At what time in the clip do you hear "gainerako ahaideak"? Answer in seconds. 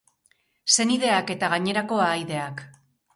1.55-2.65